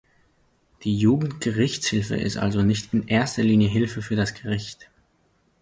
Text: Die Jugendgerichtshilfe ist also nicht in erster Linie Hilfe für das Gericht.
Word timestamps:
Die 0.81 0.97
Jugendgerichtshilfe 0.97 2.15
ist 2.15 2.35
also 2.35 2.63
nicht 2.63 2.91
in 2.91 3.07
erster 3.07 3.43
Linie 3.43 3.67
Hilfe 3.69 4.01
für 4.01 4.15
das 4.15 4.33
Gericht. 4.33 4.89